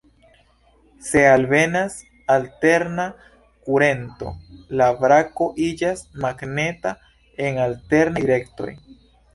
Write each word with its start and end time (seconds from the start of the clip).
Se 1.09 1.25
alvenas 1.33 1.97
alterna 2.35 3.05
kurento, 3.67 4.33
la 4.81 4.89
brako 5.05 5.51
iĝas 5.71 6.03
magneta 6.27 6.97
en 7.49 7.63
alternaj 7.69 8.25
direktoj. 8.27 8.73